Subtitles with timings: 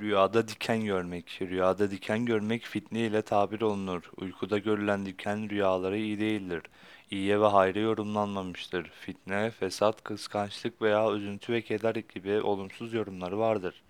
[0.00, 1.38] Rüyada diken görmek.
[1.42, 4.10] Rüyada diken görmek fitne ile tabir olunur.
[4.16, 6.62] Uykuda görülen diken rüyalara iyi değildir.
[7.10, 8.90] İyiye ve hayra yorumlanmamıştır.
[8.90, 13.82] Fitne, fesat, kıskançlık veya üzüntü ve keder gibi olumsuz yorumları vardır.